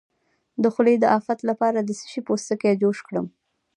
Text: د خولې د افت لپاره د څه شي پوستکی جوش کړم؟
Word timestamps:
د 0.61 0.63
خولې 0.73 0.95
د 0.99 1.05
افت 1.17 1.39
لپاره 1.49 1.79
د 1.81 1.89
څه 1.99 2.05
شي 2.11 2.21
پوستکی 2.27 2.73
جوش 2.81 2.99
کړم؟ 3.07 3.25